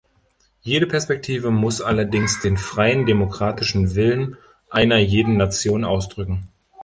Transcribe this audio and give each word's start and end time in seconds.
Jede 0.63 0.87
Perspektive 0.87 1.51
muss 1.51 1.79
allerdings 1.79 2.41
den 2.41 2.57
freien 2.57 3.05
demokratischen 3.05 3.93
Willen 3.93 4.35
einer 4.71 4.97
jeden 4.97 5.37
Nation 5.37 5.83
ausdrücken. 5.85 6.49